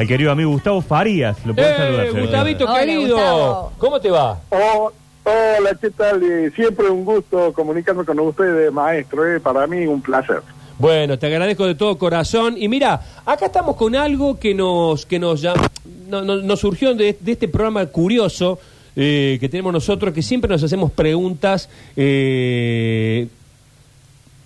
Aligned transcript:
al 0.00 0.06
querido 0.06 0.30
amigo 0.32 0.50
Gustavo 0.50 0.80
Farías. 0.80 1.36
Lo 1.44 1.54
puedes 1.54 1.76
saludar. 1.76 2.06
¡Eh, 2.06 2.08
señor. 2.08 2.22
Gustavito 2.22 2.64
Hola, 2.64 2.80
querido! 2.80 3.02
Gustavo. 3.16 3.72
¿Cómo 3.76 4.00
te 4.00 4.10
va? 4.10 4.40
Oh, 4.48 4.90
hola, 5.24 5.76
¿qué 5.78 5.90
tal? 5.90 6.22
Eh, 6.22 6.50
siempre 6.56 6.88
un 6.88 7.04
gusto 7.04 7.52
comunicarme 7.52 8.04
con 8.06 8.18
ustedes, 8.20 8.72
maestro. 8.72 9.26
eh, 9.30 9.40
para 9.40 9.66
mí 9.66 9.86
un 9.86 10.00
placer. 10.00 10.40
Bueno, 10.78 11.18
te 11.18 11.26
agradezco 11.26 11.66
de 11.66 11.74
todo 11.74 11.98
corazón. 11.98 12.54
Y 12.56 12.66
mira, 12.68 12.98
acá 13.26 13.44
estamos 13.46 13.76
con 13.76 13.94
algo 13.94 14.38
que 14.38 14.54
nos, 14.54 15.04
que 15.04 15.18
nos, 15.18 15.42
llam- 15.44 15.68
no- 16.08 16.22
no- 16.22 16.36
nos 16.36 16.60
surgió 16.60 16.94
de, 16.94 17.18
de 17.20 17.32
este 17.32 17.48
programa 17.48 17.84
curioso 17.84 18.58
eh, 18.96 19.36
que 19.38 19.50
tenemos 19.50 19.70
nosotros, 19.74 20.14
que 20.14 20.22
siempre 20.22 20.48
nos 20.50 20.62
hacemos 20.62 20.90
preguntas 20.92 21.68
eh, 21.94 23.28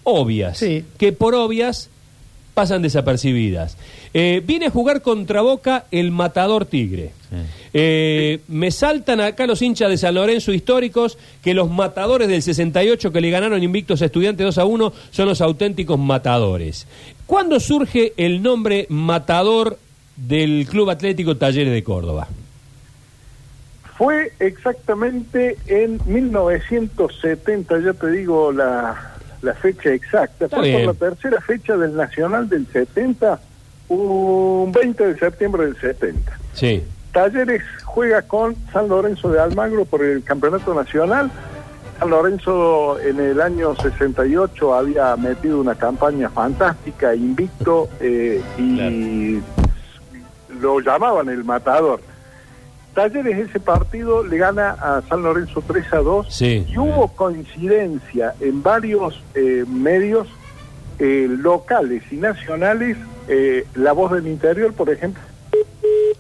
obvias, 0.03 0.59
Sí. 0.59 0.85
que 0.99 1.13
por 1.13 1.37
obvias 1.37 1.91
pasan 2.55 2.83
desapercibidas. 2.83 3.77
Eh, 4.15 4.43
vine 4.45 4.67
a 4.67 4.71
jugar 4.71 5.03
contra 5.03 5.43
Boca 5.43 5.85
el 5.91 6.13
Matador 6.13 6.65
Tigre. 6.65 7.11
Eh, 7.73 8.41
me 8.47 8.71
saltan 8.71 9.21
acá 9.21 9.47
los 9.47 9.61
hinchas 9.61 9.91
de 9.91 9.99
San 9.99 10.15
Lorenzo 10.15 10.53
históricos 10.53 11.19
que 11.43 11.53
los 11.53 11.69
matadores 11.69 12.29
del 12.29 12.43
68 12.43 13.11
que 13.11 13.21
le 13.21 13.31
ganaron 13.31 13.61
invictos 13.61 14.01
a 14.01 14.05
Estudiantes 14.05 14.45
2 14.47 14.59
a 14.59 14.65
1 14.65 14.93
son 15.11 15.29
los 15.29 15.41
auténticos 15.41 15.99
matadores. 15.99 16.87
¿Cuándo 17.27 17.59
surge 17.59 18.13
el 18.17 18.41
nombre 18.41 18.87
matador 18.89 19.79
del 20.17 20.67
Club 20.71 20.91
Atlético 20.91 21.37
Talleres 21.37 21.73
de 21.73 21.83
Córdoba? 21.83 22.29
Fue 23.99 24.33
exactamente 24.39 25.57
en 25.67 26.01
1970, 26.07 27.79
ya 27.81 27.93
te 27.93 28.11
digo 28.11 28.53
la, 28.53 29.14
la 29.45 29.55
fecha 29.55 29.91
exacta. 29.91 30.47
Está 30.47 30.57
Fue 30.57 30.69
bien. 30.69 30.85
por 30.85 30.95
la 30.95 31.11
tercera 31.11 31.41
fecha 31.41 31.77
del 31.77 31.95
Nacional 31.95 32.49
del 32.49 32.67
70, 32.67 33.39
un 33.89 34.73
20 34.73 35.07
de 35.07 35.19
septiembre 35.19 35.67
del 35.67 35.77
70. 35.81 36.39
Sí. 36.55 36.83
Talleres 37.13 37.63
juega 37.85 38.23
con 38.23 38.57
San 38.73 38.89
Lorenzo 38.89 39.31
de 39.31 39.41
Almagro 39.41 39.85
por 39.85 40.03
el 40.03 40.25
Campeonato 40.25 40.75
Nacional. 40.75 41.31
San 41.99 42.11
Lorenzo 42.11 42.99
en 42.99 43.21
el 43.21 43.41
año 43.41 43.77
68 43.77 44.75
había 44.75 45.15
metido 45.17 45.61
una 45.61 45.77
campaña 45.77 46.29
fantástica, 46.29 47.15
invicto, 47.15 47.89
eh, 48.01 48.43
y 48.59 49.39
lo 50.61 50.81
llamaban 50.81 51.29
el 51.29 51.45
matador. 51.45 52.01
Talleres 52.95 53.49
ese 53.49 53.59
partido 53.61 54.23
le 54.25 54.39
gana 54.39 54.71
a 54.71 55.03
San 55.09 55.23
Lorenzo 55.23 55.63
3 55.67 55.93
a 55.93 55.97
2 55.99 56.27
Sí. 56.33 56.65
y 56.69 56.79
hubo 56.79 57.09
coincidencia 57.09 58.35
en 58.41 58.63
varios 58.63 59.21
eh, 59.35 59.65
medios 59.69 60.29
eh, 60.99 61.27
locales 61.29 62.03
y 62.11 62.17
nacionales. 62.17 62.97
eh, 63.27 63.67
la 63.75 63.93
voz 63.93 64.13
del 64.13 64.27
interior, 64.27 64.75
por 64.75 64.91
ejemplo, 64.91 65.23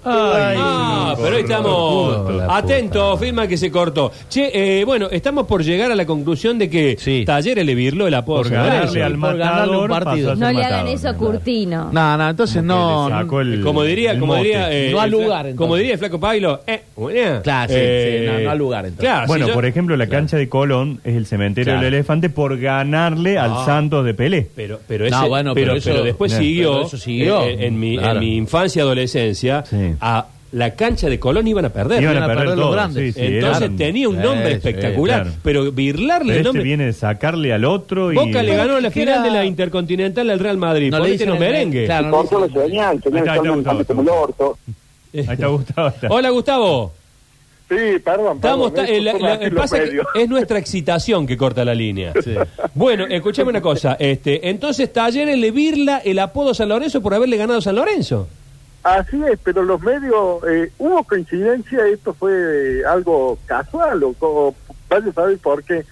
Ay, 0.04 0.56
Ah, 0.58 1.14
pero 1.16 1.36
ahí 1.36 1.42
estamos. 1.42 2.16
Puta. 2.32 3.16
firma 3.18 3.46
que 3.46 3.56
se 3.56 3.70
cortó. 3.70 4.12
Che, 4.28 4.80
eh, 4.80 4.84
bueno, 4.84 5.08
estamos 5.10 5.46
por 5.46 5.62
llegar 5.62 5.90
a 5.90 5.94
la 5.94 6.04
conclusión 6.06 6.58
de 6.58 6.68
que 6.68 6.96
Sí. 6.98 7.24
Talleres 7.24 7.64
le 7.64 7.74
virló 7.74 8.06
el 8.06 8.14
apodo. 8.14 8.42
Por 8.42 8.50
ganarle 8.50 9.02
al 9.02 9.18
por 9.18 9.36
ganarle 9.36 9.76
un 9.78 9.88
partido. 9.88 10.34
No 10.36 10.52
le 10.52 10.64
hagan 10.64 10.88
eso 10.88 11.08
a. 11.08 11.14
Curtino. 11.14 11.90
No, 11.92 12.16
no, 12.16 12.28
entonces 12.30 12.62
no. 12.62 13.08
el- 13.40 13.60
Como 13.62 13.82
diría, 13.82 14.10
el 14.12 14.20
como 14.20 14.34
diría, 14.36 14.70
eh, 14.72 14.90
No 14.92 15.00
al 15.00 15.10
lugar, 15.10 15.46
entonces. 15.46 15.56
como 15.58 15.76
diría 15.76 15.92
el 15.94 15.98
flaco 15.98 16.20
Pailo, 16.20 16.60
eh, 16.66 16.82
bueno, 16.96 17.40
Claro, 17.42 17.72
sí, 17.72 17.78
sí, 17.80 18.26
no, 18.26 18.40
no 18.40 18.50
al 18.50 18.58
lugar, 18.58 18.84
entonces. 18.86 19.04
Claro, 19.08 19.26
Bueno, 19.26 19.44
si 19.46 19.48
yo- 19.50 19.54
por 19.54 19.64
ejemplo, 19.66 19.96
la 19.96 20.06
cancha 20.08 20.36
de 20.36 20.48
Colón 20.48 21.00
es 21.04 21.16
el 21.16 21.26
cementerio 21.26 21.72
Claro. 21.72 21.84
del 21.84 21.94
elefante 21.94 22.30
por 22.30 22.58
ganarle 22.58 23.38
Ah. 23.38 23.44
al 23.44 23.64
Santos 23.64 24.04
de 24.04 24.14
Pelé. 24.14 24.48
Pero, 24.54 24.80
pero, 24.86 25.08
No, 25.08 25.18
ese- 25.20 25.28
bueno, 25.28 25.54
pero, 25.54 25.66
pero 25.68 25.78
eso- 25.78 25.90
pero 25.90 26.04
después 26.04 26.32
no, 26.32 26.38
siguió, 26.38 26.72
pero 26.74 26.86
eso 26.86 26.96
siguió. 26.98 27.42
eh, 27.44 27.66
en, 27.66 27.78
mi, 27.80 27.96
en 27.96 28.18
mi 28.18 28.36
infancia 28.36 28.80
y 28.80 28.82
adolescencia, 28.82 29.64
Sí. 29.94 29.98
a 30.00 30.26
la 30.52 30.74
cancha 30.76 31.08
de 31.08 31.18
Colón 31.18 31.48
iban 31.48 31.64
a 31.64 31.70
perder. 31.70 32.00
Iban 32.00 32.14
Iban 32.14 32.22
a 32.22 32.26
a 32.26 32.28
perder 32.28 32.44
perder 32.44 32.58
los 32.64 32.72
grandes. 32.72 33.14
sí, 33.14 33.20
sí, 33.20 33.26
Entonces 33.26 33.62
eran- 33.64 33.76
tenía 33.76 34.08
un 34.08 34.20
nombre 34.20 34.50
Sí, 34.50 34.52
espectacular, 34.54 35.22
claro. 35.22 35.36
pero 35.42 35.72
virlarle 35.72 36.18
Pero 36.26 36.30
el 36.32 36.36
este 36.38 36.44
nombre... 36.44 36.62
viene 36.62 36.84
de 36.86 36.92
sacarle 36.92 37.52
al 37.52 37.64
otro 37.64 38.12
y... 38.12 38.14
Boca 38.14 38.40
le 38.42 38.54
ganó 38.54 38.78
la 38.78 38.88
¿Qué 38.90 39.00
final 39.00 39.14
era? 39.14 39.22
de 39.24 39.30
la 39.32 39.44
Intercontinental 39.46 40.30
al 40.30 40.38
Real 40.38 40.56
Madrid. 40.56 40.90
No 40.92 40.98
No 40.98 41.04
le 41.04 41.10
Ponete 41.16 41.24
el- 41.24 41.38
merengue. 41.40 41.84
claro. 41.86 42.16
Ahí 42.16 42.24
está, 42.24 42.36
ahí 42.36 43.18
está, 43.18 43.42
que 43.42 43.48
Gustavo. 43.48 44.58
Ahí 45.12 45.20
está. 45.94 46.08
Hola, 46.08 46.30
Gustavo. 46.30 46.92
Sí, 47.68 47.74
perdón, 48.04 48.36
Estamos, 48.36 48.70
perdón, 48.72 49.04
la- 49.04 49.50
pasa 49.56 49.78
que 49.80 50.00
es 50.22 50.28
nuestra 50.28 50.58
excitación 50.58 51.26
que 51.26 51.36
corta 51.36 51.64
la 51.64 51.74
línea. 51.74 52.12
Bueno, 52.74 53.06
escúchame 53.08 53.48
una 53.50 53.60
cosa. 53.62 53.96
Este, 53.98 54.50
entonces 54.50 54.92
Talleres 54.92 55.36
le 55.38 55.50
virla 55.50 55.98
el 56.04 56.18
apodo 56.18 56.50
a 56.50 56.54
San 56.54 56.68
Lorenzo 56.68 57.00
por 57.00 57.14
haberle 57.14 57.36
ganado 57.38 57.58
a 57.58 57.62
San 57.62 57.74
Lorenzo. 57.74 58.28
Así 58.84 59.20
es, 59.24 59.38
pero 59.42 59.62
los 59.62 59.80
medios, 59.82 60.42
eh, 60.46 60.70
hubo 60.78 61.02
coincidencia, 61.04 61.86
esto 61.86 62.12
fue 62.14 62.32
eh, 62.32 62.82
algo 62.86 63.38
casual, 63.46 64.04
o 64.04 64.12
como, 64.12 64.54
vaya 64.90 65.08
a 65.10 65.12
saber 65.14 65.38
por 65.38 65.62
qué. 65.64 65.84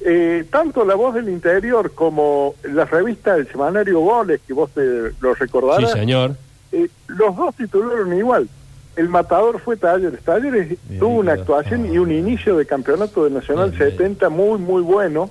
Eh, 0.00 0.44
tanto 0.50 0.84
La 0.84 0.94
Voz 0.96 1.14
del 1.14 1.28
Interior 1.28 1.92
como 1.94 2.54
la 2.64 2.86
revista 2.86 3.34
del 3.36 3.46
semanario 3.48 4.00
Goles, 4.00 4.40
que 4.46 4.52
vos 4.54 4.70
te 4.72 4.82
lo 5.20 5.34
Sí, 5.34 5.40
recordarás, 5.40 5.92
señor. 5.92 6.34
eh, 6.72 6.88
los 7.06 7.36
dos 7.36 7.54
titularon 7.54 8.12
igual. 8.16 8.48
El 8.96 9.08
matador 9.10 9.60
fue 9.60 9.76
Talleres. 9.76 10.20
Talleres 10.22 10.68
Bien, 10.88 11.00
tuvo 11.00 11.16
una 11.20 11.32
actuación 11.34 11.86
y 11.92 11.98
un 11.98 12.10
inicio 12.10 12.56
de 12.56 12.66
campeonato 12.66 13.24
de 13.24 13.30
Nacional 13.30 13.70
Bien, 13.70 13.78
bien. 13.78 13.90
70 13.92 14.28
muy, 14.30 14.58
muy 14.58 14.82
bueno 14.82 15.30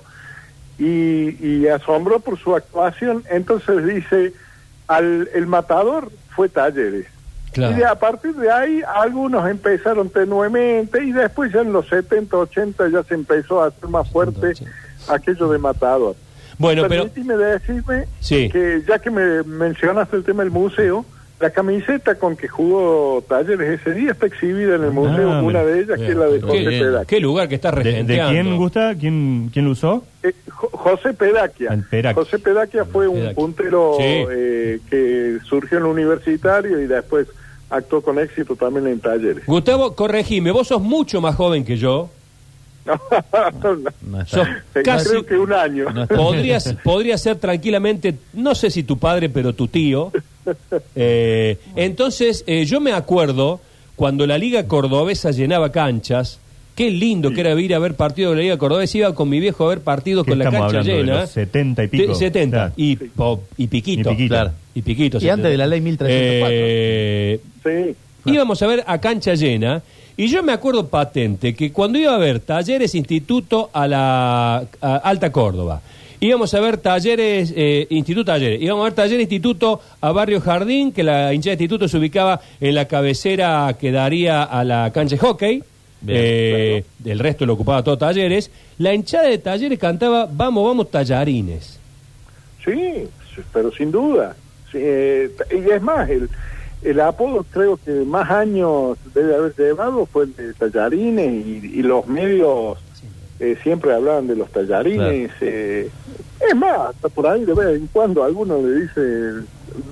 y, 0.78 1.36
y 1.46 1.68
asombró 1.68 2.20
por 2.20 2.38
su 2.38 2.54
actuación. 2.56 3.22
Entonces 3.30 3.84
dice, 3.84 4.32
al, 4.88 5.28
el 5.34 5.46
matador 5.46 6.10
fue 6.30 6.48
Talleres. 6.48 7.06
Claro. 7.52 7.74
Y 7.74 7.80
de, 7.80 7.84
a 7.84 7.94
partir 7.96 8.34
de 8.34 8.50
ahí 8.50 8.80
algunos 8.94 9.46
empezaron 9.48 10.08
tenuemente 10.08 11.04
y 11.04 11.12
después 11.12 11.52
ya 11.52 11.60
en 11.60 11.72
los 11.72 11.86
70, 11.88 12.34
80 12.36 12.88
ya 12.88 13.02
se 13.02 13.14
empezó 13.14 13.62
a 13.62 13.66
hacer 13.66 13.88
más 13.90 14.10
fuerte 14.10 14.54
70, 14.54 14.64
aquello 15.08 15.50
de 15.50 15.58
matador. 15.58 16.16
Bueno, 16.58 16.84
pero 16.88 17.04
decirme 17.04 18.06
Sí. 18.20 18.48
que 18.48 18.82
ya 18.88 18.98
que 18.98 19.10
me 19.10 19.42
mencionaste 19.42 20.16
el 20.16 20.24
tema 20.24 20.42
del 20.44 20.52
museo, 20.52 21.04
la 21.42 21.50
camiseta 21.50 22.14
con 22.14 22.36
que 22.36 22.46
jugó 22.48 23.22
Talleres 23.28 23.80
ese 23.80 23.92
día 23.94 24.12
está 24.12 24.26
exhibida 24.26 24.76
en 24.76 24.84
el 24.84 24.92
museo, 24.92 25.32
Ah, 25.32 25.42
una 25.42 25.62
de 25.64 25.80
ellas 25.80 25.98
que 25.98 26.06
es 26.10 26.16
la 26.16 26.26
de 26.26 26.40
José 26.40 26.58
bien. 26.60 26.80
Pedaquia. 26.82 27.04
qué 27.06 27.20
lugar 27.20 27.48
que 27.48 27.56
estás 27.56 27.74
¿De, 27.74 27.82
de 27.82 27.90
regenteando. 27.90 28.30
quién 28.32 28.56
gusta? 28.56 28.94
¿Quién, 28.94 29.50
¿Quién 29.52 29.64
lo 29.66 29.72
usó? 29.72 30.04
Eh, 30.22 30.32
Jo- 30.48 30.70
José 30.72 31.12
Pedaquia. 31.14 31.76
José 32.14 32.38
Pedaquia 32.38 32.84
fue 32.84 33.08
un 33.08 33.34
puntero 33.34 33.94
Sí. 33.98 34.04
eh, 34.06 34.78
que 34.88 35.38
surgió 35.44 35.78
en 35.78 35.84
el 35.84 35.90
universitario 35.90 36.80
y 36.80 36.86
después 36.86 37.26
actuó 37.70 38.00
con 38.02 38.18
éxito 38.20 38.54
también 38.54 38.86
en 38.86 39.00
Talleres. 39.00 39.44
Gustavo, 39.44 39.94
corregime, 39.96 40.52
vos 40.52 40.68
sos 40.68 40.80
mucho 40.80 41.20
más 41.20 41.34
joven 41.34 41.64
que 41.64 41.76
yo. 41.76 42.08
No 44.06 44.20
está 44.20 44.26
Sos 44.26 44.46
bien. 44.74 44.84
Casi... 44.84 45.08
Creo 45.10 45.26
que 45.26 45.36
un 45.38 45.52
año. 45.52 45.90
No 45.90 46.02
está- 46.04 46.16
Podrías, 46.16 46.72
podría 46.84 47.16
ser 47.18 47.36
tranquilamente, 47.36 48.14
no 48.32 48.54
sé 48.54 48.70
si 48.70 48.82
tu 48.82 48.98
padre, 48.98 49.28
pero 49.28 49.52
tu 49.54 49.68
tío. 49.68 50.10
Eh, 50.96 51.58
entonces, 51.76 52.44
eh, 52.46 52.64
yo 52.64 52.80
me 52.80 52.92
acuerdo 52.92 53.60
cuando 53.96 54.26
la 54.26 54.38
Liga 54.38 54.66
Cordobesa 54.66 55.30
llenaba 55.30 55.70
canchas. 55.72 56.38
Qué 56.74 56.90
lindo 56.90 57.32
que 57.32 57.40
era 57.42 57.60
ir 57.60 57.74
a 57.74 57.78
ver 57.78 57.94
partidos 57.96 58.32
de 58.32 58.36
la 58.36 58.42
Liga 58.42 58.56
Cordobesa. 58.58 58.96
Iba 58.98 59.14
con 59.14 59.28
mi 59.28 59.40
viejo 59.40 59.66
a 59.66 59.68
ver 59.68 59.80
partidos 59.80 60.24
¿Qué 60.24 60.30
con 60.32 60.38
la 60.38 60.44
cancha 60.46 60.64
hablando, 60.64 60.90
de 60.92 60.98
llena. 61.02 61.20
los 61.20 61.30
70 61.30 61.84
y 61.84 61.88
pico? 61.88 62.12
Te- 62.12 62.14
70. 62.18 62.56
Claro. 62.56 62.72
Y, 62.76 62.96
po- 62.96 63.42
y 63.58 63.66
piquito. 63.66 64.10
Y 64.10 64.14
piquito. 64.14 64.34
Claro. 64.34 64.50
Y 64.74 64.82
piquito. 64.82 65.18
Y 65.20 65.28
antes 65.28 65.50
de 65.50 65.56
la 65.58 65.66
ley 65.66 65.80
1304. 65.82 66.48
Eh, 66.50 67.40
Sí. 67.62 68.30
íbamos 68.30 68.62
a 68.62 68.66
ver 68.66 68.84
a 68.86 68.98
cancha 69.00 69.34
llena 69.34 69.82
y 70.16 70.28
yo 70.28 70.42
me 70.42 70.52
acuerdo 70.52 70.88
patente 70.88 71.54
que 71.54 71.70
cuando 71.72 71.98
iba 71.98 72.14
a 72.14 72.18
ver 72.18 72.40
Talleres 72.40 72.94
Instituto 72.94 73.68
a 73.72 73.86
la 73.86 74.64
a 74.80 74.96
Alta 74.96 75.30
Córdoba, 75.30 75.82
íbamos 76.22 76.54
a 76.54 76.60
ver 76.60 76.76
Talleres 76.78 77.52
eh, 77.56 77.86
Instituto 77.90 78.26
Talleres, 78.26 78.62
íbamos 78.62 78.82
a 78.82 78.84
ver 78.84 78.92
Talleres 78.94 79.22
Instituto 79.22 79.80
a 80.00 80.12
Barrio 80.12 80.40
Jardín, 80.40 80.92
que 80.92 81.02
la 81.02 81.34
hinchada 81.34 81.56
de 81.56 81.64
Instituto 81.64 81.88
se 81.88 81.98
ubicaba 81.98 82.40
en 82.60 82.76
la 82.76 82.86
cabecera 82.86 83.76
que 83.78 83.90
daría 83.90 84.44
a 84.44 84.62
la 84.62 84.92
cancha 84.92 85.16
de 85.16 85.20
hockey. 85.20 85.64
Bien, 86.00 86.18
eh, 86.20 86.84
El 87.04 87.18
resto 87.18 87.44
lo 87.44 87.54
ocupaba 87.54 87.82
todo 87.82 87.98
Talleres. 87.98 88.50
La 88.78 88.94
hinchada 88.94 89.24
de 89.24 89.38
Talleres 89.38 89.78
cantaba 89.78 90.28
Vamos, 90.32 90.64
vamos, 90.64 90.90
Tallarines. 90.90 91.78
Sí, 92.64 93.08
pero 93.52 93.72
sin 93.72 93.90
duda. 93.90 94.36
Sí, 94.70 94.78
eh, 94.80 95.30
y 95.50 95.70
es 95.70 95.82
más, 95.82 96.08
el, 96.08 96.30
el 96.82 97.00
apodo 97.00 97.44
creo 97.50 97.76
que 97.84 97.90
más 97.90 98.30
años 98.30 98.96
debe 99.12 99.34
haber 99.34 99.54
llevado 99.56 100.06
fue 100.06 100.24
el 100.24 100.36
de 100.36 100.54
tallarines 100.54 101.46
y, 101.46 101.78
y 101.78 101.82
los 101.82 102.06
medios 102.06 102.78
eh, 103.42 103.58
siempre 103.60 103.92
hablaban 103.92 104.28
de 104.28 104.36
los 104.36 104.48
tallarines. 104.50 105.32
eh, 105.40 105.90
es 106.40 106.56
más, 106.56 106.90
hasta 106.90 107.08
por 107.08 107.26
ahí 107.26 107.44
de 107.44 107.54
vez 107.54 107.76
en 107.76 107.88
cuando 107.88 108.22
alguno 108.22 108.58
le 108.62 108.82
dice, 108.82 109.00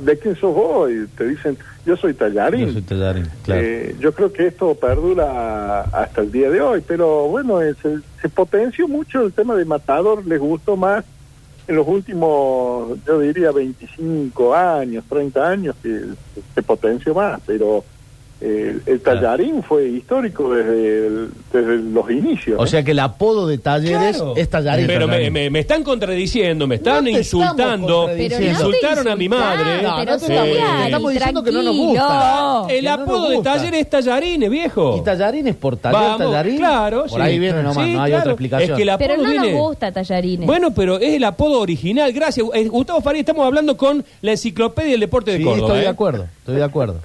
¿de 0.05 0.19
quién 0.21 0.37
sos 0.37 0.55
vos? 0.55 0.89
Y 0.91 1.07
te 1.17 1.27
dicen, 1.27 1.59
yo 1.85 1.97
soy 1.97 2.15
tallarín. 2.15 2.67
Yo 2.67 2.73
soy 2.75 2.83
Tallarín, 2.83 3.29
claro. 3.43 3.61
Eh, 3.61 3.97
yo 3.99 4.13
creo 4.13 4.33
que 4.33 4.47
esto 4.47 4.75
perdura 4.77 5.81
hasta 5.83 6.21
el 6.21 6.31
día 6.31 6.49
de 6.49 6.61
hoy, 6.61 6.83
pero 6.87 7.27
bueno, 7.29 7.61
eh, 7.61 7.75
se, 7.83 7.99
se 8.23 8.29
potenció 8.29 8.87
mucho 8.87 9.23
el 9.23 9.33
tema 9.33 9.57
de 9.57 9.65
Matador, 9.65 10.25
les 10.25 10.39
gustó 10.39 10.77
más 10.77 11.05
en 11.67 11.77
los 11.77 11.87
últimos, 11.89 12.99
yo 13.07 13.19
diría 13.21 13.51
25 13.51 14.55
años, 14.55 15.05
30 15.09 15.49
años 15.49 15.77
que 15.83 16.01
se 16.55 16.63
potenció 16.63 17.15
más, 17.15 17.41
pero 17.47 17.85
eh, 18.41 18.79
el 18.87 19.01
tallarín 19.01 19.63
fue 19.63 19.87
histórico 19.89 20.55
desde, 20.55 21.07
el- 21.07 21.29
desde 21.53 21.77
los 21.79 22.11
inicios. 22.11 22.59
O 22.59 22.65
¿eh? 22.65 22.67
sea 22.69 22.83
que 22.83 22.93
el 22.93 22.99
apodo 23.01 23.47
de 23.47 23.59
talleres 23.59 24.17
Claro. 24.17 24.35
es 24.37 24.49
tallarín. 24.49 24.87
Pero 24.87 25.07
me, 25.09 25.31
me- 25.31 25.51
me 25.51 25.59
están 25.59 25.83
contradiciendo, 25.85 26.67
me 26.67 26.77
están 26.77 27.05
No 27.05 27.11
insultando. 27.11 28.09
Insultaron 28.17 29.09
a 29.09 29.17
mi 29.17 29.29
madre. 29.29 29.83
No, 29.83 29.97
pero 29.99 30.13
no 30.13 30.19
te 30.19 30.27
Sí. 30.27 30.33
estamos, 30.87 31.13
diciendo 31.13 31.43
que 31.43 31.53
no 31.53 31.63
nos 31.63 31.77
gusta. 31.77 32.67
El 32.71 32.89
apodo 32.89 33.29
de 33.29 33.37
gusta. 33.37 33.55
taller 33.55 33.75
es 33.75 33.91
tallarines, 33.91 34.51
viejo. 34.51 34.97
¿Y 34.97 35.05
tallarines 35.05 35.55
por 35.57 35.77
taller, 35.77 36.01
Vamos, 36.01 36.19
tallarín? 36.19 36.57
claro. 36.57 37.01
Por 37.03 37.11
sí. 37.11 37.27
ahí 37.27 37.39
viene 37.39 37.63
nomás, 37.63 37.85
Sí, 37.87 37.93
no 37.95 38.03
hay 38.03 38.11
claro. 38.11 38.21
otra 38.23 38.33
explicación. 38.33 38.71
Es 38.71 38.77
que 38.77 38.83
el 38.83 38.89
apodo 38.91 39.09
Pero 39.09 39.23
no 39.23 39.29
viene... 39.31 39.53
nos 39.53 39.61
gusta 39.69 39.93
tallarines. 39.93 40.47
Bueno, 40.47 40.71
pero 40.73 40.99
es 40.99 41.15
el 41.15 41.25
apodo 41.25 41.61
original. 41.61 42.13
Gracias. 42.13 42.47
Eh, 42.55 42.69
Gustavo 42.69 43.01
Faría, 43.01 43.21
estamos 43.21 43.45
hablando 43.47 43.77
con 43.77 44.05
la 44.23 44.31
enciclopedia 44.33 44.93
del 44.93 45.01
deporte 45.01 45.33
de 45.33 45.39
Sí, 45.39 45.45
Córdoba. 45.45 45.67
estoy 45.69 45.81
de 45.83 45.89
acuerdo, 45.89 46.25
estoy 46.39 46.57
de 46.57 46.65
acuerdo. 46.65 46.97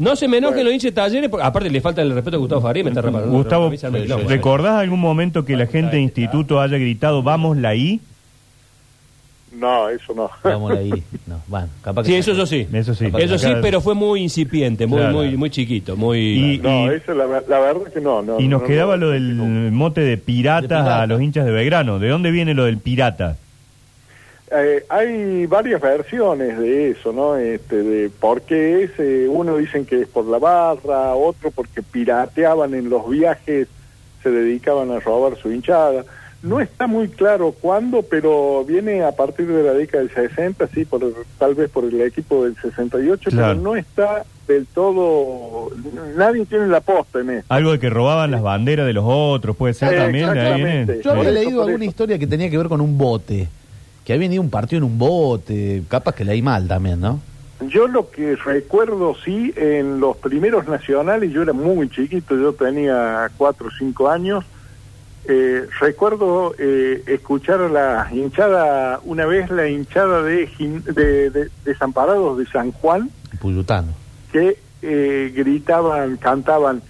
No 0.00 0.16
se 0.16 0.26
me 0.28 0.38
enojen 0.38 0.64
los 0.64 0.72
hinchas 0.72 0.90
de 0.90 0.92
talleres, 0.92 1.28
porque 1.30 1.44
aparte 1.46 1.68
le 1.70 1.80
falta 1.80 2.00
el 2.02 2.12
respeto 2.12 2.36
a 2.36 2.40
Gustavo 2.40 2.62
Faría, 2.62 2.82
me 2.82 2.88
está 2.90 3.02
reparando. 3.02 3.30
Gustavo, 3.32 3.66
Me 3.66 3.72
dice, 3.72 3.90
"No, 3.90 4.18
no, 4.18 4.28
¿recordás 4.28 4.76
algún 4.80 4.98
momento 4.98 5.44
que 5.44 5.56
la 5.56 5.66
gente 5.66 5.96
de 5.96 6.02
instituto 6.02 6.60
haya 6.60 6.78
gritado 6.78 7.22
vamos 7.22 7.56
la 7.58 7.74
I? 7.74 8.00
No, 9.52 9.88
eso 9.88 10.14
no. 10.14 10.30
Vamos 10.44 10.70
ahí. 10.72 10.90
No, 11.26 11.40
bueno, 11.48 11.68
capaz 11.82 12.02
que 12.04 12.08
Sí, 12.08 12.14
eso 12.16 12.32
yo 12.32 12.46
sí. 12.46 12.66
Eso 12.72 12.94
sí. 12.94 13.08
Eso 13.18 13.36
sí, 13.38 13.48
pero 13.60 13.80
fue 13.80 13.94
muy 13.94 14.22
incipiente, 14.22 14.86
muy, 14.86 14.98
Claro. 15.00 15.12
muy, 15.18 15.36
muy 15.36 15.50
chiquito, 15.50 15.96
muy. 15.96 16.18
Y- 16.54 16.58
No, 16.58 16.90
eso 16.90 17.12
la, 17.14 17.26
ver- 17.26 17.44
la 17.48 17.58
verdad 17.60 17.92
que 17.92 18.00
no. 18.00 18.22
no 18.22 18.40
Y 18.40 18.48
nos 18.48 18.62
no, 18.62 18.66
quedaba 18.66 18.96
no, 18.96 19.06
lo 19.06 19.10
del 19.10 19.36
no. 19.36 19.44
mote 19.76 20.00
de 20.00 20.16
piratas 20.16 20.62
De 20.62 20.68
pirata. 20.76 21.02
a 21.02 21.06
los 21.06 21.20
hinchas 21.20 21.44
de 21.44 21.50
Belgrano. 21.52 21.98
¿De 21.98 22.08
dónde 22.08 22.30
viene 22.30 22.54
lo 22.54 22.64
del 22.64 22.78
pirata? 22.78 23.36
Eh, 24.52 24.84
hay 24.88 25.46
varias 25.46 25.80
versiones 25.80 26.58
de 26.58 26.90
eso, 26.90 27.12
¿no? 27.12 27.36
Este, 27.36 27.82
de 27.82 28.10
por 28.10 28.42
qué 28.42 28.82
es. 28.84 28.90
eh, 28.98 29.26
uno 29.30 29.56
dicen 29.56 29.86
que 29.86 30.00
es 30.02 30.08
por 30.08 30.24
la 30.24 30.38
barra, 30.38 31.14
otro 31.14 31.50
porque 31.52 31.82
pirateaban 31.82 32.74
en 32.74 32.90
los 32.90 33.08
viajes, 33.08 33.68
se 34.22 34.30
dedicaban 34.30 34.90
a 34.90 34.98
robar 35.00 35.36
su 35.40 35.52
hinchada. 35.52 36.04
No 36.42 36.58
está 36.58 36.86
muy 36.86 37.08
claro 37.08 37.52
cuándo, 37.60 38.02
pero 38.02 38.64
viene 38.64 39.04
a 39.04 39.12
partir 39.12 39.46
de 39.46 39.62
la 39.62 39.72
década 39.74 40.02
del 40.04 40.12
60, 40.14 40.66
sí, 40.74 40.84
por, 40.86 41.02
tal 41.38 41.54
vez 41.54 41.68
por 41.70 41.84
el 41.84 42.00
equipo 42.00 42.44
del 42.44 42.56
68, 42.56 43.30
Claro. 43.30 43.48
pero 43.52 43.60
no 43.60 43.76
está 43.76 44.24
del 44.48 44.66
todo. 44.66 45.70
Nadie 46.16 46.46
tiene 46.46 46.66
la 46.66 46.80
posta 46.80 47.20
en 47.20 47.30
esto. 47.30 47.54
Algo 47.54 47.72
de 47.72 47.78
que 47.78 47.90
robaban 47.90 48.30
las 48.30 48.40
banderas 48.42 48.86
de 48.86 48.94
los 48.94 49.04
otros, 49.06 49.54
puede 49.54 49.74
ser 49.74 49.92
Eh, 49.92 49.98
también. 49.98 50.28
ahí. 50.30 51.00
Yo 51.04 51.10
había 51.10 51.22
eso, 51.24 51.30
leído 51.32 51.62
alguna 51.62 51.84
eso. 51.84 51.90
historia 51.90 52.18
que 52.18 52.26
tenía 52.26 52.48
que 52.50 52.56
ver 52.58 52.68
con 52.68 52.80
un 52.80 52.96
bote. 52.98 53.46
Que 54.04 54.12
había 54.14 54.26
venido 54.26 54.42
un 54.42 54.50
partido 54.50 54.78
en 54.78 54.84
un 54.84 54.98
bote. 54.98 55.82
Capaz 55.88 56.14
que 56.14 56.24
leí 56.24 56.42
mal 56.42 56.66
también, 56.68 57.00
¿no? 57.00 57.20
Yo 57.68 57.86
lo 57.86 58.10
que 58.10 58.36
recuerdo, 58.36 59.14
sí, 59.24 59.52
en 59.56 60.00
los 60.00 60.16
primeros 60.16 60.66
nacionales, 60.66 61.30
yo 61.30 61.42
era 61.42 61.52
muy 61.52 61.90
chiquito, 61.90 62.34
yo 62.34 62.54
tenía 62.54 63.30
cuatro 63.36 63.68
o 63.68 63.70
cinco 63.78 64.08
años, 64.08 64.44
eh, 65.28 65.66
recuerdo 65.78 66.54
eh, 66.58 67.02
escuchar 67.06 67.60
a 67.60 67.68
la 67.68 68.08
hinchada, 68.10 69.00
una 69.04 69.26
vez 69.26 69.50
la 69.50 69.68
hinchada 69.68 70.22
de, 70.22 70.48
de- 70.86 71.50
Desamparados 71.66 72.38
de 72.38 72.46
San 72.46 72.72
Juan, 72.72 73.10
Puyutano. 73.38 73.88
que 74.32 74.56
eh, 74.80 75.30
gritaban, 75.36 76.16
cantaban, 76.16 76.80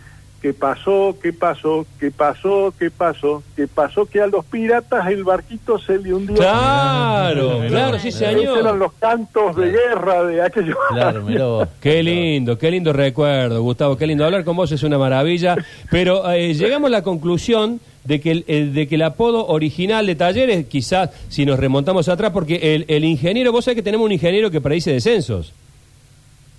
¿qué 0.40 0.52
pasó? 0.54 1.16
¿Qué 1.22 1.32
pasó? 1.32 1.86
¿Qué 1.98 2.10
pasó? 2.10 2.72
¿Qué 2.78 2.90
pasó? 2.90 3.42
¿Qué 3.56 3.68
pasó? 3.68 4.06
Que 4.06 4.20
a 4.20 4.26
los 4.26 4.44
piratas 4.44 5.06
el 5.08 5.22
barquito 5.24 5.78
se 5.78 5.98
le 5.98 6.14
hundió. 6.14 6.36
Claro, 6.36 7.60
claro, 7.68 7.98
sí, 7.98 8.08
Esos 8.08 8.22
eran 8.22 8.36
señor. 8.38 8.76
los 8.76 8.92
cantos 8.94 9.56
de 9.56 9.70
guerra 9.70 10.24
de 10.24 10.42
aquellos 10.42 10.76
Claro. 10.90 11.68
Qué 11.80 12.02
lindo, 12.02 12.56
qué 12.58 12.70
lindo 12.70 12.92
recuerdo, 12.92 13.60
Gustavo, 13.62 13.96
qué 13.96 14.06
lindo 14.06 14.24
hablar 14.24 14.44
con 14.44 14.56
vos, 14.56 14.72
es 14.72 14.82
una 14.82 14.98
maravilla. 14.98 15.56
Pero 15.90 16.30
eh, 16.30 16.54
llegamos 16.54 16.88
a 16.88 16.90
la 16.92 17.02
conclusión 17.02 17.80
de 18.04 18.20
que 18.20 18.30
el, 18.30 18.44
el- 18.48 18.72
de 18.72 18.88
que 18.88 18.94
el 18.94 19.02
apodo 19.02 19.46
original 19.48 20.06
de 20.06 20.14
Talleres, 20.14 20.66
quizás 20.66 21.10
si 21.28 21.44
nos 21.44 21.58
remontamos 21.58 22.08
atrás, 22.08 22.32
porque 22.32 22.74
el, 22.74 22.86
el 22.88 23.04
ingeniero, 23.04 23.52
vos 23.52 23.66
sabés 23.66 23.76
que 23.76 23.82
tenemos 23.82 24.06
un 24.06 24.12
ingeniero 24.12 24.50
que 24.50 24.60
predice 24.60 24.90
descensos. 24.92 25.52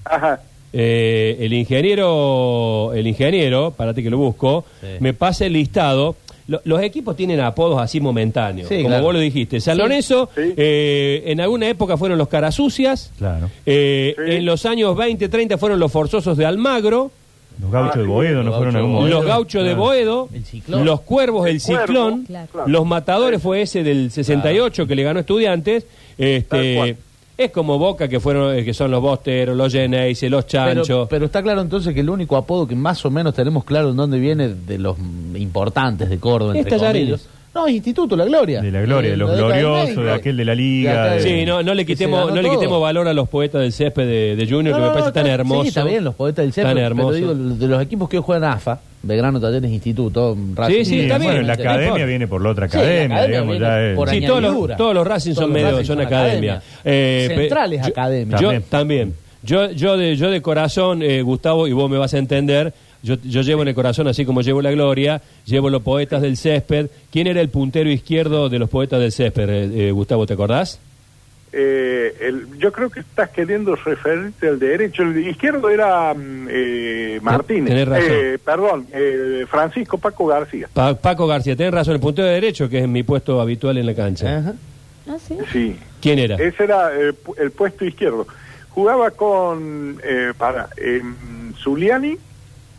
Ajá. 0.05 0.39
Eh, 0.73 1.37
el 1.41 1.53
ingeniero, 1.53 2.93
el 2.93 3.07
ingeniero, 3.07 3.73
párate 3.75 4.01
que 4.03 4.09
lo 4.09 4.17
busco, 4.17 4.65
Sí. 4.81 4.87
me 4.99 5.13
pasa 5.13 5.45
el 5.45 5.53
listado. 5.53 6.15
Lo- 6.47 6.61
los 6.65 6.81
equipos 6.81 7.15
tienen 7.15 7.39
apodos 7.39 7.79
así 7.81 7.99
momentáneos, 8.01 8.67
Sí, 8.67 8.77
como 8.77 8.87
claro. 8.89 9.03
vos 9.03 9.13
lo 9.13 9.19
dijiste. 9.19 9.59
San 9.61 9.75
Sí. 9.75 9.81
Lorenzo, 9.81 10.29
Sí. 10.35 10.53
eh, 10.57 11.23
en 11.27 11.39
alguna 11.39 11.67
época 11.69 11.97
fueron 11.97 12.17
los 12.17 12.27
Carasucias, 12.27 13.11
Claro. 13.17 13.49
eh, 13.65 14.15
Sí. 14.17 14.31
en 14.35 14.45
los 14.45 14.65
años 14.65 14.95
20, 14.97 15.29
30 15.29 15.57
fueron 15.57 15.79
los 15.79 15.91
Forzosos 15.91 16.37
de 16.37 16.45
Almagro, 16.45 17.11
Los 17.61 17.69
gauchos 17.71 17.97
de 17.97 18.03
Boedo 18.07 18.37
no 18.37 18.43
Los 18.43 18.55
fueron 18.55 18.73
gauchos 18.73 18.75
algún 18.75 18.91
de 18.91 18.97
momento. 18.97 19.17
los 19.17 19.25
Gauchos 19.27 19.63
de 19.63 19.69
Claro. 19.69 19.81
Boedo, 19.83 20.29
El 20.33 20.45
Ciclón. 20.45 20.85
los 20.85 21.01
Cuervos 21.01 21.45
del 21.45 21.55
El 21.57 21.61
Cuervo, 21.61 21.85
Ciclón, 21.85 22.23
claro. 22.25 22.47
los 22.65 22.85
Matadores 22.87 23.41
fue 23.41 23.61
ese 23.61 23.83
del 23.83 24.09
68 24.09 24.87
que 24.87 24.95
le 24.95 25.03
ganó 25.03 25.19
Estudiantes. 25.19 25.83
Tal 26.17 26.25
Este, 26.27 26.75
cual. 26.75 26.95
Es 27.37 27.51
como 27.51 27.77
Boca 27.77 28.07
que 28.07 28.19
fueron 28.19 28.55
eh, 28.55 28.63
que 28.63 28.73
son 28.73 28.91
los 28.91 29.01
Bosteros, 29.01 29.55
los 29.55 29.71
Geneise, 29.71 30.29
los 30.29 30.45
Chanchos. 30.45 30.87
Pero, 30.87 31.07
pero 31.07 31.25
está 31.25 31.41
claro 31.41 31.61
entonces 31.61 31.93
que 31.93 32.01
el 32.01 32.09
único 32.09 32.37
apodo 32.37 32.67
que 32.67 32.75
más 32.75 33.03
o 33.05 33.11
menos 33.11 33.33
tenemos 33.33 33.63
claro 33.63 33.91
en 33.91 33.95
dónde 33.95 34.19
viene 34.19 34.49
de 34.49 34.77
los 34.77 34.97
importantes 35.35 36.09
de 36.09 36.17
Córdoba, 36.19 36.57
entre 36.57 36.77
comillas. 36.77 37.27
No, 37.53 37.67
Instituto, 37.67 38.15
la 38.15 38.23
Gloria. 38.23 38.61
De 38.61 38.71
la 38.71 38.81
Gloria, 38.81 39.11
de 39.11 39.17
los 39.17 39.29
la 39.29 39.35
década 39.35 39.53
del 39.55 39.61
gloriosos, 39.65 39.87
20. 39.97 40.03
de 40.03 40.11
aquel 40.13 40.37
de 40.37 40.45
la 40.45 40.55
Liga. 40.55 40.91
acá 41.03 41.13
de- 41.15 41.21
Sí, 41.21 41.45
no, 41.45 41.61
no 41.61 41.73
le 41.73 41.85
que 41.85 41.93
se 41.93 42.05
quitemos, 42.05 42.19
ganó 42.21 42.35
no 42.35 42.41
le 42.41 42.47
todo. 42.47 42.57
quitemos 42.59 42.81
valor 42.81 43.07
a 43.09 43.13
los 43.13 43.27
poetas 43.27 43.61
del 43.61 43.73
césped 43.73 44.07
de, 44.07 44.35
de 44.37 44.45
Junior, 44.47 44.71
No, 44.71 44.75
que 44.77 44.81
me 44.81 44.87
no, 44.87 44.93
parece 44.93 45.07
no, 45.09 45.13
tan 45.13 45.23
está- 45.25 45.33
hermoso. 45.33 45.61
Sí, 45.63 45.67
está 45.67 45.83
bien, 45.83 46.03
los 46.05 46.15
poetas 46.15 46.45
del 46.45 46.53
Tan 46.53 46.65
CEP, 46.75 46.77
hermoso. 46.77 47.07
pero 47.19 47.33
digo, 47.33 47.55
de 47.55 47.67
los 47.67 47.81
equipos 47.81 48.07
que 48.09 48.17
hoy 48.19 48.23
juegan 48.25 48.43
AFA, 48.53 48.79
Belgrano, 49.03 49.41
Talleres, 49.41 49.69
Instituto, 49.69 50.37
Racing. 50.55 50.75
Sí, 50.77 50.85
sí, 50.85 50.99
está 51.01 51.17
bien. 51.17 51.31
Bueno, 51.31 51.47
la 51.47 51.55
no 51.55 51.61
academia 51.61 51.85
importa. 51.87 52.05
viene 52.05 52.27
por 52.27 52.41
la 52.41 52.49
otra 52.51 52.69
Sí, 52.69 52.77
la 52.77 52.83
academia, 52.83 53.15
academia 53.17 53.27
digamos, 53.41 53.51
viene 53.59 53.65
ya 53.65 53.81
es. 53.89 53.95
por 53.97 54.09
Sí, 54.09 54.15
añadidura. 54.17 54.41
todos 54.47 54.67
los, 54.69 54.77
todos 54.77 54.93
los 54.95 55.07
Racing 55.07 55.31
Todos 55.31 55.41
son 55.43 55.49
los 55.49 55.53
medio, 55.53 55.71
Racing 55.71 55.87
son 55.87 55.97
son 55.97 56.05
academia. 56.05 56.53
academia. 56.53 56.61
Eh, 56.85 57.25
pe- 57.27 57.35
Central 57.35 57.73
es 57.73 57.81
yo- 57.81 57.87
academia. 57.87 58.37
Yo 58.37 58.47
También. 58.47 58.63
también. 58.69 59.13
Yo, 59.43 59.71
yo, 59.71 59.97
de, 59.97 60.15
yo 60.15 60.29
de 60.29 60.41
corazón, 60.41 61.01
eh, 61.01 61.21
Gustavo, 61.23 61.67
y 61.67 61.73
vos 61.73 61.89
me 61.89 61.97
vas 61.97 62.13
a 62.13 62.17
entender, 62.19 62.73
yo, 63.03 63.15
yo 63.23 63.41
llevo 63.41 63.61
en 63.63 63.69
el 63.69 63.75
corazón, 63.75 64.07
así 64.07 64.25
como 64.25 64.41
llevo 64.41 64.61
la 64.61 64.71
gloria, 64.71 65.21
llevo 65.45 65.69
los 65.69 65.81
poetas 65.81 66.21
del 66.21 66.37
césped. 66.37 66.87
¿Quién 67.11 67.27
era 67.27 67.41
el 67.41 67.49
puntero 67.49 67.89
izquierdo 67.89 68.49
de 68.49 68.59
los 68.59 68.69
poetas 68.69 68.99
del 68.99 69.11
césped, 69.11 69.49
eh, 69.49 69.87
eh, 69.87 69.91
Gustavo, 69.91 70.25
te 70.25 70.33
acordás? 70.33 70.79
Eh, 71.53 72.15
el- 72.21 72.57
yo 72.59 72.71
creo 72.71 72.89
que 72.89 73.01
estás 73.01 73.29
queriendo 73.29 73.75
referirte 73.75 74.47
al 74.47 74.57
derecho. 74.57 75.03
El 75.03 75.27
izquierdo 75.27 75.69
era 75.69 76.13
mm, 76.13 76.47
eh, 76.49 77.19
Martínez. 77.21 77.67
Tenés 77.67 77.87
razón. 77.89 78.07
Eh, 78.09 78.37
perdón, 78.43 78.87
eh, 78.93 79.45
Francisco 79.49 79.97
Paco 79.97 80.27
García. 80.27 80.69
Pa- 80.73 80.93
Paco 80.95 81.27
García, 81.27 81.55
tenés 81.57 81.73
razón, 81.73 81.95
el 81.95 81.99
puntero 81.99 82.27
de 82.29 82.35
derecho, 82.35 82.69
que 82.69 82.79
es 82.79 82.87
mi 82.87 83.03
puesto 83.03 83.41
habitual 83.41 83.77
en 83.77 83.85
la 83.85 83.93
cancha. 83.93 84.37
Ajá. 84.37 84.53
¿Ah, 85.09 85.17
sí? 85.27 85.37
Sí. 85.51 85.75
¿Quién 86.01 86.19
era? 86.19 86.35
Ese 86.35 86.63
era 86.63 86.89
eh, 86.97 87.11
pu- 87.11 87.35
el 87.37 87.51
puesto 87.51 87.83
izquierdo. 87.83 88.25
Jugaba 88.69 89.11
con, 89.11 89.99
eh, 90.05 90.31
para, 90.37 90.69
eh, 90.77 91.01
Zuliani, 91.61 92.17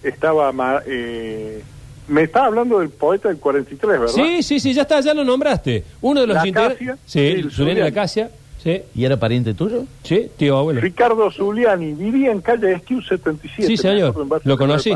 estaba, 0.03 0.53
eh, 0.87 1.63
me 2.09 2.23
estaba 2.23 2.47
hablando 2.47 2.79
del 2.81 2.91
poeta 2.91 3.29
del 3.29 3.39
43, 3.39 4.01
¿verdad? 4.01 4.15
Sí, 4.15 4.43
sí, 4.43 4.61
sí, 4.61 4.73
ya 4.73 4.83
está, 4.83 5.01
ya 5.01 5.15
lo 5.15 5.25
nombraste. 5.25 5.85
Uno 6.01 6.21
de 6.23 6.27
los 6.27 6.37
Acacia, 6.37 6.97
Sí, 7.07 7.43
la 7.59 7.87
Acacia. 7.87 8.31
Sí, 8.63 8.81
¿Y 8.95 9.05
era 9.05 9.17
pariente 9.17 9.55
tuyo? 9.55 9.85
sí, 10.05 10.31
tío 10.37 10.57
abuelo. 10.57 10.81
Ricardo 10.81 11.31
Zuliani, 11.33 11.95
vivía 11.95 12.31
en 12.31 12.41
calle 12.41 12.75
Esquiu 12.75 13.03
77. 13.03 13.67
Sí, 13.67 13.77
señor. 13.77 14.15
Lo 14.45 14.57
conocí. 14.57 14.95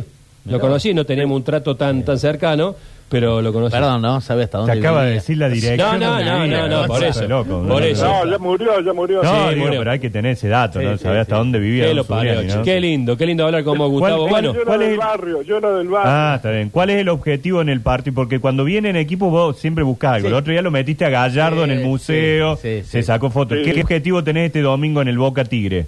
Lo 0.49 0.61
conocí, 0.61 0.95
no 0.95 1.05
teníamos 1.05 1.37
un 1.37 1.45
trato 1.45 1.77
tan 1.77 2.05
tan 2.05 2.19
cercano, 2.19 2.75
pero 3.09 3.41
lo 3.41 3.53
conocí. 3.53 3.73
Perdón, 3.73 4.03
¿no? 4.03 4.21
¿Sabe 4.21 4.45
hasta 4.45 4.59
Te 4.59 4.67
dónde 4.67 4.79
acaba 4.79 5.05
de 5.05 5.13
decir 5.13 5.39
la 5.39 5.49
dirección. 5.49 5.99
No, 6.01 6.07
no, 6.19 6.25
no, 6.25 6.43
vivía, 6.43 6.67
no, 6.69 6.83
no, 6.83 6.87
por 6.87 7.05
eso. 7.05 7.27
Por 7.69 7.83
eso. 7.85 8.05
No, 8.25 8.31
ya 8.31 8.39
murió, 8.39 8.81
ya 8.81 8.93
murió. 8.93 9.23
No, 9.23 9.31
Sí, 9.49 9.55
digo, 9.55 9.67
murió. 9.67 9.81
pero 9.81 9.91
hay 9.93 9.99
que 10.01 10.11
tener 10.11 10.33
ese 10.33 10.49
dato, 10.49 10.81
¿no? 10.83 10.97
Sí, 10.97 11.03
Saber 11.05 11.19
sí, 11.19 11.21
hasta 11.23 11.37
dónde 11.37 11.59
vivía 11.59 11.83
Qué 11.85 11.89
don 11.89 11.97
lo 11.99 12.05
parió, 12.05 12.35
Zuliani, 12.35 12.55
¿no? 12.55 12.63
Qué 12.63 12.81
lindo, 12.81 13.17
qué 13.17 13.27
lindo 13.27 13.45
hablar 13.47 13.65
con 13.65 13.79
vos, 13.79 13.89
¿Cuál- 13.91 14.13
Gustavo. 14.15 14.29
Bueno, 14.29 14.49
yo 14.55 14.61
era 14.61 14.65
¿cuál 14.67 14.83
es 14.83 14.87
del 14.89 14.93
el- 14.95 14.99
barrio, 14.99 15.43
yo 15.43 15.57
era 15.59 15.71
del 15.73 15.89
barrio. 15.89 16.11
Ah, 16.13 16.33
está 16.37 16.51
bien. 16.51 16.71
¿Cuál 16.71 16.91
es 16.91 16.97
el 17.01 17.09
objetivo 17.09 17.61
en 17.63 17.69
el 17.69 17.81
partido? 17.81 18.15
Porque 18.15 18.41
cuando 18.41 18.65
viene 18.65 18.91
en 18.91 18.97
equipo 18.97 19.31
vos 19.31 19.57
siempre 19.59 19.85
buscás 19.85 20.15
algo. 20.15 20.29
Sí. 20.29 20.33
El 20.33 20.35
otro 20.35 20.53
día 20.53 20.63
lo 20.63 20.71
metiste 20.71 21.05
a 21.05 21.11
Gallardo 21.11 21.65
Sí, 21.65 21.71
en 21.71 21.79
el 21.79 21.85
museo, 21.85 22.57
sí, 22.57 22.81
sí, 22.83 22.89
se 22.91 23.03
sacó 23.03 23.31
fotos. 23.31 23.59
¿Qué 23.65 23.81
objetivo 23.83 24.25
tenés 24.25 24.47
este 24.47 24.63
domingo 24.63 25.01
en 25.03 25.09
el 25.09 25.19
Boca 25.19 25.45
Tigre? 25.45 25.87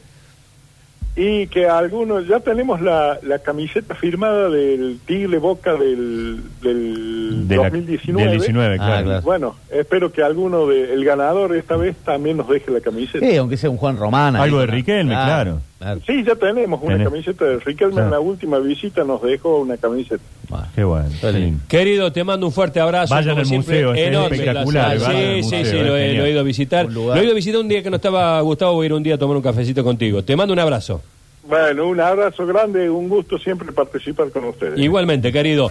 Y 1.21 1.49
que 1.49 1.67
algunos, 1.69 2.29
ya 2.29 2.39
tenemos 2.39 2.81
la, 2.81 3.19
la 3.23 3.41
camiseta 3.41 3.97
firmada 3.97 4.49
del 4.49 5.01
Tigre 5.05 5.39
Boca 5.39 5.73
del, 5.75 6.39
del 6.63 7.49
De 7.49 7.57
la- 7.57 7.63
2019. 7.65 8.29
del 8.31 8.39
19, 8.39 8.75
Ah, 8.75 8.85
claro. 8.87 9.05
claro. 9.05 9.23
Bueno, 9.23 9.57
espero 9.71 10.13
que 10.13 10.23
alguno 10.23 10.69
del 10.69 11.05
ganador 11.05 11.57
esta 11.57 11.77
vez 11.77 11.97
también 12.05 12.37
nos 12.37 12.49
deje 12.49 12.71
la 12.71 12.81
camiseta. 12.81 13.27
Sí, 13.27 13.37
aunque 13.37 13.57
sea 13.57 13.69
un 13.69 13.79
Juan 13.79 13.97
Román. 13.97 14.37
ahí 14.37 14.43
Algo 14.43 14.61
de 14.61 14.67
con- 14.67 14.75
Riquelme, 14.77 15.13
claro. 15.15 15.27
Claro. 15.27 15.61
Sí, 16.07 16.25
ya 16.25 16.35
tenemos 16.35 16.81
una 16.83 16.95
Tenés. 16.95 17.09
camiseta 17.09 17.45
de 17.45 17.59
Riquelme. 17.61 17.93
Claro. 17.95 18.07
En 18.09 18.11
la 18.13 18.21
última 18.21 18.59
visita 18.59 19.05
nos 19.05 19.23
dejó 19.23 19.59
una 19.59 19.77
camiseta. 19.77 20.23
Bueno. 20.49 20.67
Qué 20.75 20.85
bueno. 20.85 21.07
Está 21.07 21.29
qué 21.29 21.33
lindo. 21.35 21.47
lindo. 21.47 21.65
Querido, 21.69 22.13
te 22.13 22.25
mando 22.25 22.47
un 22.47 22.53
fuerte 22.53 22.81
abrazo. 22.81 23.15
Vayan 23.15 23.31
como 23.31 23.41
al 23.41 23.47
siempre, 23.47 23.85
museo, 23.85 23.95
es 23.95 24.09
enorme 24.09 24.37
espectacular, 24.37 24.99
Sí, 24.99 25.43
sí, 25.45 25.65
sí, 25.65 25.77
lo 25.79 25.97
he, 25.97 26.15
lo 26.15 26.25
he 26.25 26.31
ido 26.31 26.41
a 26.41 26.43
visitar. 26.43 26.91
Lo 26.91 27.15
he 27.15 27.23
ido 27.23 27.33
a 27.33 27.35
visitar 27.35 27.61
un 27.61 27.69
día 27.69 27.83
que 27.83 27.91
no 27.91 27.97
estaba 27.97 28.41
Gustavo, 28.41 28.73
voy 28.75 28.85
a 28.85 28.87
ir 28.87 28.93
un 28.93 29.03
día 29.03 29.15
a 29.15 29.19
tomar 29.19 29.37
un 29.37 29.43
cafecito 29.43 29.85
contigo. 29.85 30.23
Te 30.25 30.35
mando 30.35 30.53
un 30.53 30.59
abrazo. 30.59 31.01
Bueno, 31.49 31.87
un 31.87 31.99
abrazo 31.99 32.47
grande, 32.47 32.91
un 32.91 33.09
gusto 33.09 33.39
siempre 33.39 33.73
participar 33.73 34.31
con 34.31 34.45
ustedes. 34.45 34.79
Igualmente, 34.79 35.33
querido. 35.33 35.71